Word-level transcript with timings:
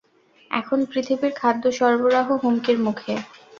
এখন 0.51 0.79
পৃথিবীর 0.91 1.31
খাদ্য 1.35 1.63
সরবারাহ 1.77 2.27
হুমকির 2.41 2.77
মুখে। 2.85 3.13